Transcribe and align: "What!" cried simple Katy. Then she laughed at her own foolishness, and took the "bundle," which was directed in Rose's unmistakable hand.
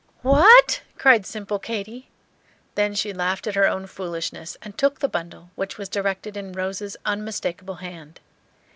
"What!" 0.23 0.81
cried 0.97 1.27
simple 1.27 1.59
Katy. 1.59 2.09
Then 2.73 2.95
she 2.95 3.13
laughed 3.13 3.45
at 3.45 3.53
her 3.53 3.67
own 3.67 3.85
foolishness, 3.85 4.57
and 4.63 4.75
took 4.75 4.97
the 4.97 5.07
"bundle," 5.07 5.51
which 5.53 5.77
was 5.77 5.87
directed 5.89 6.35
in 6.35 6.53
Rose's 6.53 6.97
unmistakable 7.05 7.75
hand. 7.75 8.19